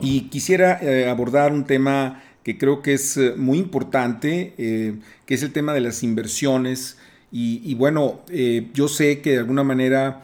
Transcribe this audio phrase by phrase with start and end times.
[0.00, 5.34] Y quisiera eh, abordar un tema que creo que es eh, muy importante, eh, que
[5.34, 6.98] es el tema de las inversiones.
[7.36, 8.20] Y, bueno,
[8.74, 10.22] yo sé que de alguna manera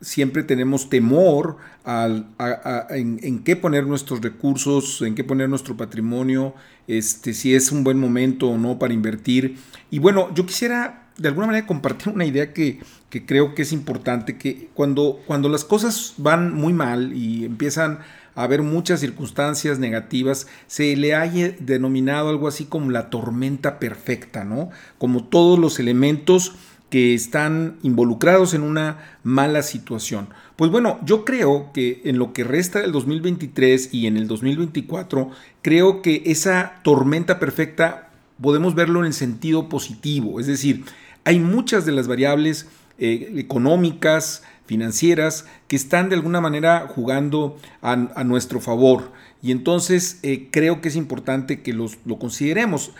[0.00, 6.54] siempre tenemos temor en, qué poner nuestros recursos, en qué poner nuestro patrimonio,
[6.88, 9.58] este, si es un buen momento o no para invertir.
[9.92, 13.72] Y bueno, yo quisiera de alguna manera compartir una idea que, que creo que es
[13.72, 18.00] importante, que cuando, cuando las cosas van muy mal y empiezan
[18.34, 24.44] a haber muchas circunstancias negativas, se le haya denominado algo así como la tormenta perfecta,
[24.44, 24.70] ¿no?
[24.98, 26.54] Como todos los elementos
[26.92, 30.28] que están involucrados en una mala situación.
[30.56, 35.30] Pues bueno, yo creo que en lo que resta del 2023 y en el 2024,
[35.62, 40.84] creo que esa tormenta perfecta podemos verlo en el sentido positivo, es decir,
[41.24, 42.66] hay muchas de las variables
[42.98, 49.12] eh, económicas, financieras, que están de alguna manera jugando a, nuestro favor.
[49.42, 52.92] Y entonces eh, creo que es importante que los, lo consideremos.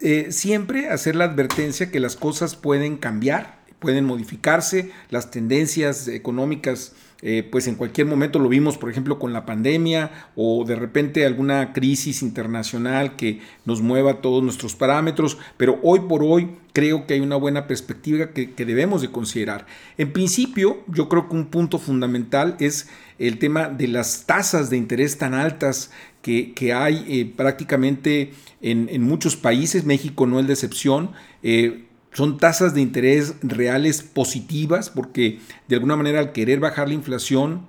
[0.00, 6.94] Eh, siempre hacer la advertencia que las cosas pueden cambiar, pueden modificarse, las tendencias económicas
[7.20, 11.26] eh, pues en cualquier momento lo vimos, por ejemplo, con la pandemia o de repente
[11.26, 17.14] alguna crisis internacional que nos mueva todos nuestros parámetros, pero hoy por hoy creo que
[17.14, 19.66] hay una buena perspectiva que, debemos de considerar.
[19.96, 24.76] En principio, yo creo que un punto fundamental es el tema de las tasas de
[24.76, 25.90] interés tan altas
[26.22, 31.10] que, hay eh, prácticamente en, muchos países, México no es de excepción.
[31.42, 36.94] Eh, son tasas de interés reales positivas porque de alguna manera al querer bajar la
[36.94, 37.66] inflación,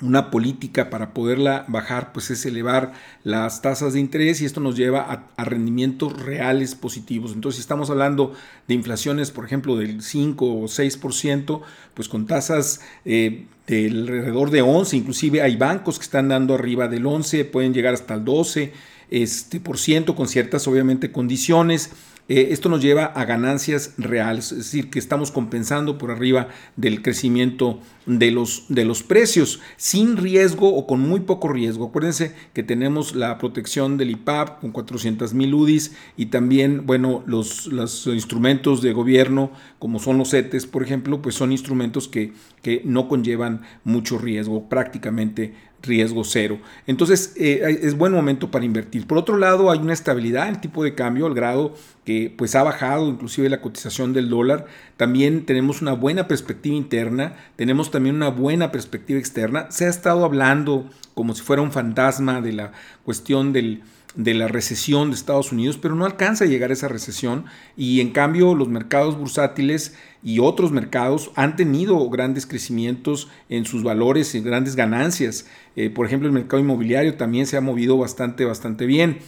[0.00, 2.92] una política para poderla bajar pues es elevar
[3.24, 7.32] las tasas de interés y esto nos lleva a, rendimientos reales positivos.
[7.32, 8.32] Entonces si estamos hablando
[8.68, 11.60] de inflaciones por ejemplo del 5 o 6%,
[11.94, 16.88] pues con tasas eh, del alrededor de 11, inclusive hay bancos que están dando arriba
[16.88, 18.72] del 11, pueden llegar hasta el 12
[19.10, 21.90] este, por ciento con ciertas obviamente condiciones.
[22.30, 27.00] Eh, esto nos lleva a ganancias reales, es decir, que estamos compensando por arriba del
[27.00, 31.86] crecimiento de los, de los precios, sin riesgo o con muy poco riesgo.
[31.86, 37.66] Acuérdense que tenemos la protección del IPAP con 400 mil UDIs y también, bueno, los,
[37.66, 42.82] los, instrumentos de gobierno, como son los CETES, por ejemplo, pues son instrumentos que, que
[42.84, 46.58] no conllevan mucho riesgo, prácticamente riesgo cero.
[46.86, 49.06] Entonces eh, es buen momento para invertir.
[49.06, 51.74] Por otro lado, hay una estabilidad en el tipo de cambio, al grado
[52.04, 54.66] que pues ha bajado inclusive la cotización del dólar.
[54.96, 59.70] También tenemos una buena perspectiva interna, tenemos también una buena perspectiva externa.
[59.70, 62.72] Se ha estado hablando como si fuera un fantasma de la
[63.04, 63.82] cuestión del,
[64.14, 67.44] de la recesión de Estados Unidos, pero no alcanza a llegar a esa recesión
[67.76, 73.82] y en cambio los mercados bursátiles y otros mercados han tenido grandes crecimientos en sus
[73.82, 75.46] valores y grandes ganancias.
[75.76, 79.18] Eh, por ejemplo, el mercado inmobiliario también se ha movido bastante, bastante bien.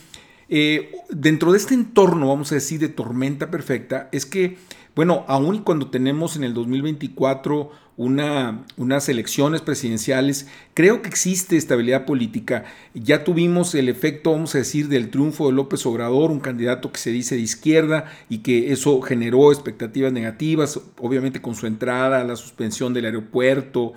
[0.48, 4.58] Eh, dentro de este entorno, vamos a decir, de tormenta perfecta, es que,
[4.96, 12.06] bueno, aún cuando tenemos en el 2024 una, unas elecciones presidenciales, creo que existe estabilidad
[12.06, 12.64] política.
[12.94, 16.98] Ya tuvimos el efecto, vamos a decir, del triunfo de López Obrador, un candidato que
[16.98, 22.36] se dice de izquierda y que eso generó expectativas negativas, obviamente con su entrada, la
[22.36, 23.92] suspensión del aeropuerto.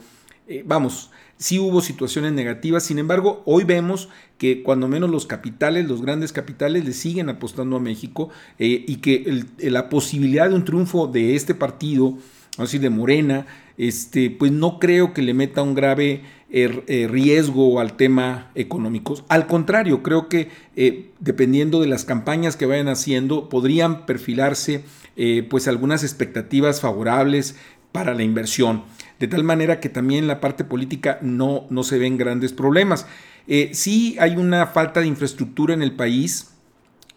[0.49, 5.87] Eh, vamos, sí hubo situaciones negativas, sin embargo, hoy vemos que cuando menos los capitales,
[5.87, 10.65] los grandes capitales, le siguen apostando a México eh, y que la posibilidad de un
[10.65, 12.17] triunfo de este partido,
[12.57, 13.45] así de Morena,
[13.77, 19.15] este, pues no creo que le meta un grave er, eh, riesgo al tema económico.
[19.27, 24.83] Al contrario, creo que eh, dependiendo de las campañas que vayan haciendo, podrían perfilarse
[25.15, 27.55] eh, pues algunas expectativas favorables
[27.91, 28.83] para la inversión.
[29.19, 33.07] De tal manera que también en la parte política no, no se ven grandes problemas.
[33.71, 36.52] sí hay una falta de infraestructura en el país,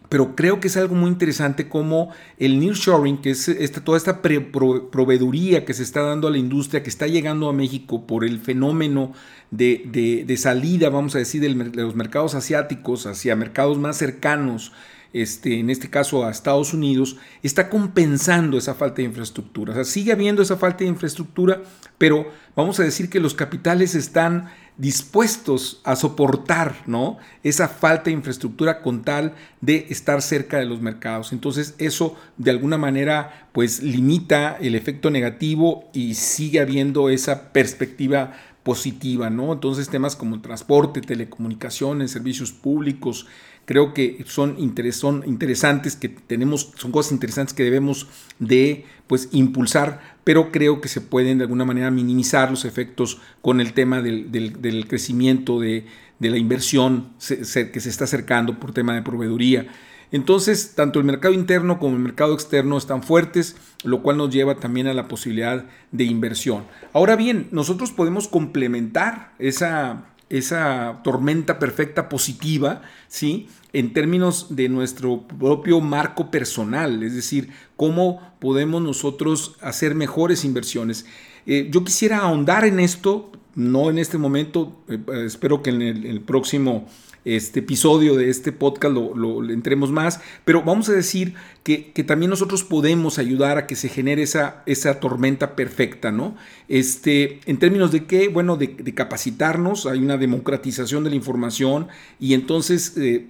[0.08, 5.64] pero creo que es algo muy interesante como el nearshoring, que es toda esta proveeduría
[5.64, 9.12] que se está dando a la industria, que está llegando a México por el fenómeno
[9.50, 14.72] de, salida, vamos a decir, de los mercados asiáticos hacia mercados más cercanos
[15.12, 19.72] este, en este caso a Estados Unidos, está compensando esa falta de infraestructura.
[19.72, 21.62] O sea, sigue habiendo esa falta de infraestructura,
[21.96, 27.18] pero vamos a decir que los capitales están dispuestos a soportar ¿no?
[27.42, 31.32] esa falta de infraestructura con tal de estar cerca de los mercados.
[31.32, 38.34] Entonces eso de alguna manera pues limita el efecto negativo y sigue habiendo esa perspectiva
[38.62, 39.52] positiva, ¿no?
[39.52, 43.26] Entonces temas como transporte, telecomunicaciones, servicios públicos,
[43.66, 44.56] creo que son,
[44.92, 48.08] son interesantes, que tenemos, son cosas interesantes que debemos
[48.38, 53.60] de pues impulsar, pero creo que se pueden de alguna manera minimizar los efectos con
[53.60, 55.84] el tema del, crecimiento de,
[56.18, 59.66] de, la inversión que se está acercando por tema de proveeduría.
[60.12, 64.56] Entonces, tanto el mercado interno como el mercado externo están fuertes, lo cual nos lleva
[64.56, 66.64] también a la posibilidad de inversión.
[66.92, 73.48] Ahora bien, nosotros podemos complementar esa, esa tormenta perfecta positiva, ¿sí?
[73.72, 81.06] En términos de nuestro propio marco personal, es decir, cómo podemos nosotros hacer mejores inversiones.
[81.46, 86.20] Eh, yo quisiera ahondar en esto, no en este momento, eh, espero que en el
[86.20, 86.86] próximo
[87.26, 91.34] este episodio de este podcast lo, entremos más, pero vamos a decir
[91.64, 96.36] que, también nosotros podemos ayudar a que se genere esa, esa tormenta perfecta, ¿no?
[96.68, 101.88] Este, en términos de qué, bueno, de, capacitarnos, hay una democratización de la información
[102.20, 103.26] y entonces eh,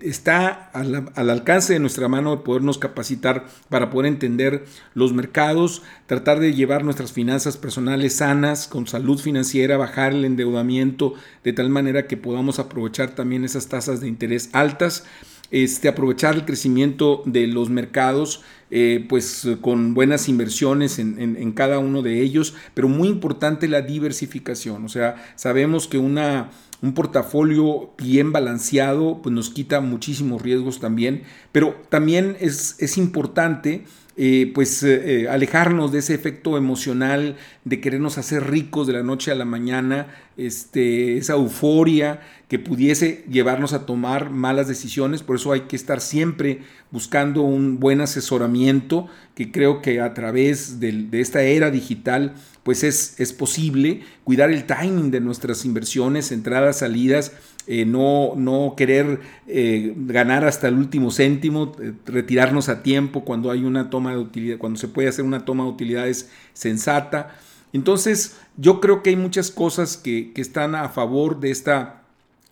[0.00, 4.64] está al, alcance de nuestra mano podernos capacitar para poder entender
[4.94, 11.14] los mercados, tratar de llevar nuestras finanzas personales sanas, con salud financiera, bajar el endeudamiento
[11.44, 15.04] de tal manera que podamos aprovechar también esas tasas de interés altas,
[15.50, 21.78] este, aprovechar el crecimiento de los mercados, eh, pues con buenas inversiones en, en, cada
[21.78, 26.50] uno de ellos, pero muy importante la diversificación, o sea, sabemos que una
[26.80, 33.84] un portafolio bien balanceado, pues nos quita muchísimos riesgos también, pero también es, es importante
[34.20, 39.04] eh, pues eh, eh, alejarnos de ese efecto emocional de querernos hacer ricos de la
[39.04, 45.22] noche a la mañana, este, esa euforia que pudiese llevarnos a tomar malas decisiones.
[45.22, 49.06] Por eso hay que estar siempre buscando un buen asesoramiento,
[49.36, 52.34] que creo que a través de, esta era digital,
[52.68, 57.32] pues es, es posible cuidar el timing de nuestras inversiones, entradas, salidas,
[57.66, 63.50] eh, no, no, querer eh, ganar hasta el último céntimo, eh, retirarnos a tiempo cuando
[63.50, 67.38] hay una toma de utilidad, cuando se puede hacer una toma de utilidades sensata.
[67.72, 72.02] Entonces, yo creo que hay muchas cosas que, están a favor de esta,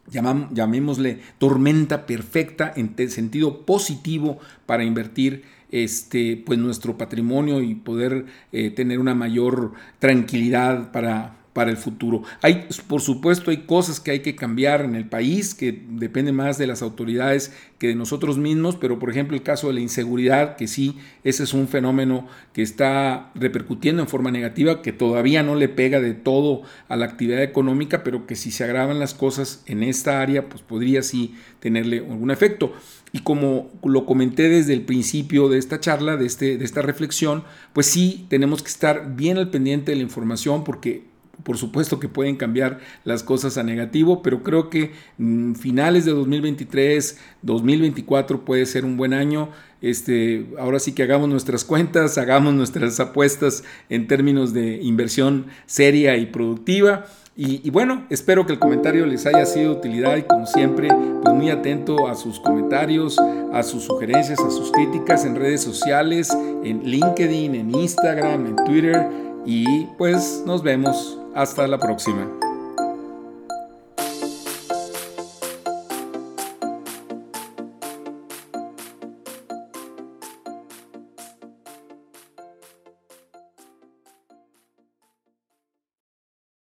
[0.08, 8.26] llamémosle, tormenta perfecta en sentido positivo para invertir este, pues nuestro patrimonio y poder
[8.74, 12.22] tener una mayor tranquilidad para, para el futuro.
[12.42, 16.58] Hay, por supuesto, hay cosas que hay que cambiar en el país, que depende más
[16.58, 20.56] de las autoridades que de nosotros mismos, pero por ejemplo el caso de la inseguridad,
[20.56, 25.54] que sí, ese es un fenómeno que está repercutiendo en forma negativa, que todavía no
[25.54, 29.62] le pega de todo a la actividad económica, pero que si se agravan las cosas
[29.64, 32.74] en esta área, pues podría sí tenerle algún efecto.
[33.16, 37.44] Y como lo comenté desde el principio de esta charla, de, este, de esta reflexión,
[37.72, 41.04] pues sí tenemos que estar bien al pendiente de la información porque
[41.42, 46.10] por supuesto que pueden cambiar las cosas a negativo, pero creo que mm, finales de
[46.12, 49.48] 2023, 2024 puede ser un buen año.
[49.80, 56.18] Este, ahora sí que hagamos nuestras cuentas, hagamos nuestras apuestas en términos de inversión seria
[56.18, 57.06] y productiva.
[57.38, 60.88] Y, bueno, espero que el comentario les haya sido de utilidad y como siempre,
[61.22, 63.18] pues muy atento a sus comentarios,
[63.52, 66.30] a sus sugerencias, a sus críticas en redes sociales,
[66.64, 69.06] en LinkedIn, en Instagram, en Twitter
[69.44, 72.45] y pues nos vemos hasta la próxima.